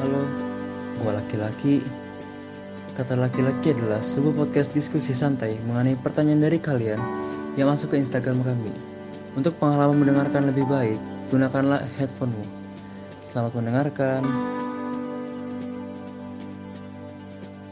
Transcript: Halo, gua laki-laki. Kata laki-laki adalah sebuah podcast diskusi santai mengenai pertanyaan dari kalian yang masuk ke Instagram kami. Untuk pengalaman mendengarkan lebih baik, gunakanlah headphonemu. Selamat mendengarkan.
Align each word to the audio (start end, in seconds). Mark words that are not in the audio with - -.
Halo, 0.00 0.24
gua 0.96 1.20
laki-laki. 1.20 1.84
Kata 2.96 3.20
laki-laki 3.20 3.76
adalah 3.76 4.00
sebuah 4.00 4.32
podcast 4.32 4.72
diskusi 4.72 5.12
santai 5.12 5.60
mengenai 5.68 5.92
pertanyaan 6.00 6.40
dari 6.40 6.56
kalian 6.56 6.96
yang 7.60 7.68
masuk 7.68 7.92
ke 7.92 8.00
Instagram 8.00 8.40
kami. 8.40 8.72
Untuk 9.36 9.60
pengalaman 9.60 10.00
mendengarkan 10.00 10.48
lebih 10.48 10.64
baik, 10.72 10.96
gunakanlah 11.28 11.84
headphonemu. 12.00 12.48
Selamat 13.20 13.52
mendengarkan. 13.52 14.24